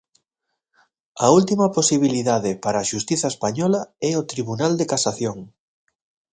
A 1.25 1.27
última 1.39 1.67
posibilidade 1.77 2.51
para 2.63 2.77
a 2.79 2.87
Xustiza 2.91 3.27
española 3.33 3.81
é 4.09 4.11
o 4.21 4.27
Tribunal 4.31 4.73
de 4.79 4.89
Casación. 4.93 5.37